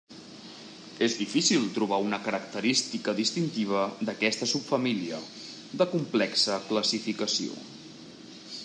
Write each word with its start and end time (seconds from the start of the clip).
És 1.07 1.17
difícil 1.17 1.67
trobar 1.75 1.99
una 2.05 2.19
característica 2.29 3.15
distintiva 3.19 3.83
d'aquesta 4.09 4.49
subfamília, 4.55 5.21
de 5.83 5.89
complexa 5.95 6.61
classificació. 6.73 7.63